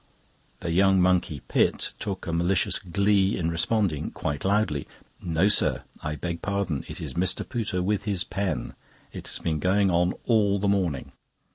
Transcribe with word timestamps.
That 0.61 0.71
young 0.71 0.99
monkey, 0.99 1.41
Pitt, 1.47 1.93
took 1.99 2.25
a 2.25 2.33
malicious 2.33 2.79
glee 2.79 3.37
in 3.37 3.51
responding 3.51 4.09
quite 4.09 4.43
loudly: 4.43 4.87
"No, 5.21 5.47
sir; 5.47 5.83
I 6.01 6.15
beg 6.15 6.41
pardon, 6.41 6.83
it 6.87 6.99
is 6.99 7.13
Mr. 7.13 7.47
Pooter 7.47 7.83
with 7.83 8.05
his 8.05 8.23
pen; 8.23 8.73
it 9.13 9.27
has 9.27 9.37
been 9.37 9.59
going 9.59 9.91
on 9.91 10.13
all 10.25 10.57
the 10.57 10.67
morning." 10.67 11.11